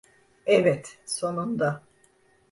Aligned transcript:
Evet, 0.45 0.99
sonunda. 1.05 1.83